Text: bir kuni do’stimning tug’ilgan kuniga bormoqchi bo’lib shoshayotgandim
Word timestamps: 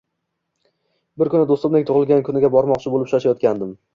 bir 1.21 1.31
kuni 1.33 1.47
do’stimning 1.51 1.85
tug’ilgan 1.91 2.25
kuniga 2.31 2.51
bormoqchi 2.57 2.95
bo’lib 2.97 3.15
shoshayotgandim 3.15 3.77